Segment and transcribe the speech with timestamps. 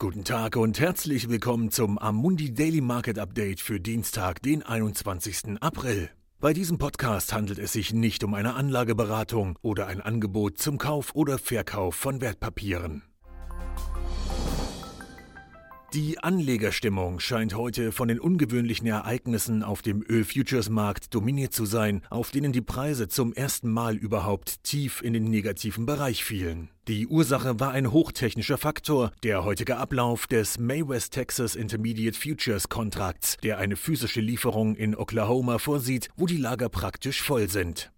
[0.00, 5.60] Guten Tag und herzlich willkommen zum Amundi Daily Market Update für Dienstag, den 21.
[5.60, 6.08] April.
[6.38, 11.16] Bei diesem Podcast handelt es sich nicht um eine Anlageberatung oder ein Angebot zum Kauf
[11.16, 13.07] oder Verkauf von Wertpapieren.
[15.94, 22.30] Die Anlegerstimmung scheint heute von den ungewöhnlichen Ereignissen auf dem Ölfuturesmarkt dominiert zu sein, auf
[22.30, 26.68] denen die Preise zum ersten Mal überhaupt tief in den negativen Bereich fielen.
[26.88, 32.68] Die Ursache war ein hochtechnischer Faktor, der heutige Ablauf des May West Texas Intermediate Futures
[32.68, 37.90] Kontrakts, der eine physische Lieferung in Oklahoma vorsieht, wo die Lager praktisch voll sind.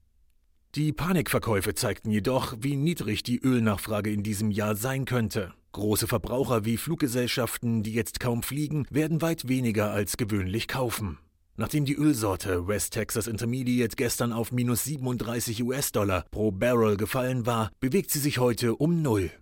[0.77, 5.53] Die Panikverkäufe zeigten jedoch, wie niedrig die Ölnachfrage in diesem Jahr sein könnte.
[5.73, 11.19] Große Verbraucher wie Fluggesellschaften, die jetzt kaum fliegen, werden weit weniger als gewöhnlich kaufen.
[11.57, 17.73] Nachdem die Ölsorte West Texas Intermediate gestern auf minus 37 US-Dollar pro Barrel gefallen war,
[17.81, 19.33] bewegt sie sich heute um Null.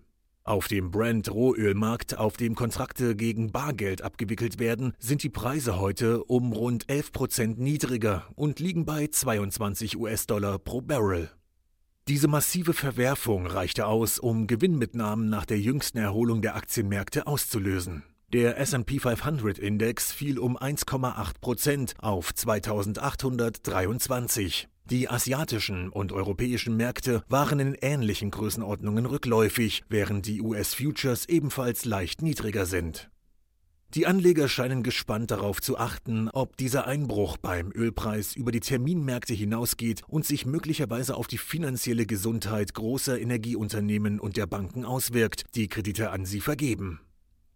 [0.49, 6.53] Auf dem Brent-Rohölmarkt, auf dem Kontrakte gegen Bargeld abgewickelt werden, sind die Preise heute um
[6.53, 11.29] rund 11 Prozent niedriger und liegen bei 22 US-Dollar pro Barrel.
[12.07, 18.01] Diese massive Verwerfung reichte aus, um Gewinnmitnahmen nach der jüngsten Erholung der Aktienmärkte auszulösen.
[18.33, 24.67] Der SP 500 Index fiel um 1,8 Prozent auf 2823.
[24.89, 32.23] Die asiatischen und europäischen Märkte waren in ähnlichen Größenordnungen rückläufig, während die US-Futures ebenfalls leicht
[32.23, 33.11] niedriger sind.
[33.93, 39.35] Die Anleger scheinen gespannt darauf zu achten, ob dieser Einbruch beim Ölpreis über die Terminmärkte
[39.35, 45.67] hinausgeht und sich möglicherweise auf die finanzielle Gesundheit großer Energieunternehmen und der Banken auswirkt, die
[45.67, 46.99] Kredite an sie vergeben.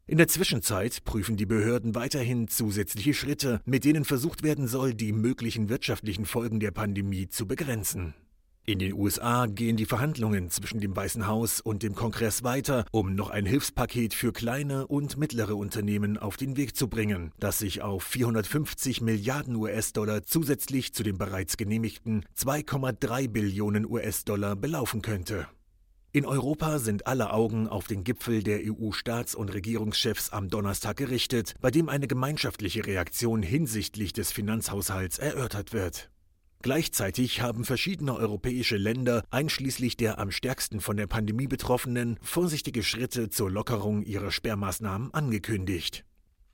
[0.06, 5.14] In der Zwischenzeit prüfen die Behörden weiterhin zusätzliche Schritte, mit denen versucht werden soll, die
[5.14, 8.14] möglichen wirtschaftlichen Folgen der Pandemie zu begrenzen.
[8.66, 13.16] In den USA gehen die Verhandlungen zwischen dem Weißen Haus und dem Kongress weiter, um
[13.16, 17.82] noch ein Hilfspaket für kleine und mittlere Unternehmen auf den Weg zu bringen, das sich
[17.82, 25.48] auf 450 Milliarden US-Dollar zusätzlich zu den bereits genehmigten 2,3 Billionen US-Dollar belaufen könnte.
[26.16, 31.56] In Europa sind alle Augen auf den Gipfel der EU-Staats- und Regierungschefs am Donnerstag gerichtet,
[31.60, 36.12] bei dem eine gemeinschaftliche Reaktion hinsichtlich des Finanzhaushalts erörtert wird.
[36.62, 43.32] Gleichzeitig haben verschiedene europäische Länder, einschließlich der am stärksten von der Pandemie betroffenen, vorsichtige Schritte
[43.32, 46.06] zur Lockerung ihrer Sperrmaßnahmen angekündigt.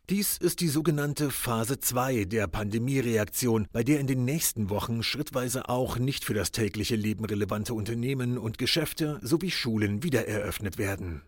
[0.09, 5.69] Dies ist die sogenannte Phase 2 der Pandemiereaktion, bei der in den nächsten Wochen schrittweise
[5.69, 11.21] auch nicht für das tägliche Leben relevante Unternehmen und Geschäfte sowie Schulen wiedereröffnet werden.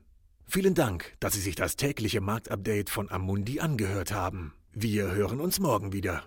[0.47, 4.55] Vielen Dank, dass Sie sich das tägliche Marktupdate von Amundi angehört haben.
[4.73, 6.23] Wir hören uns morgen wieder.